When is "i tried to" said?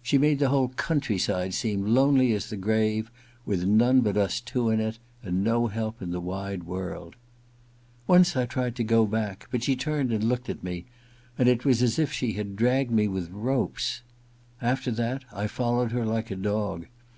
8.34-8.82